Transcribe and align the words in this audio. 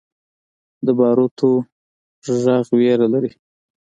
د 0.85 0.87
باروتو 0.99 1.51
غږ 2.43 2.65
ویره 2.77 3.07
لري. 3.13 3.31